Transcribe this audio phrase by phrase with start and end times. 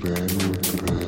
[0.00, 1.07] creo, creo.